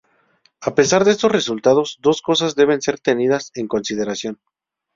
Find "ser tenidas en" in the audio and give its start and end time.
2.81-3.67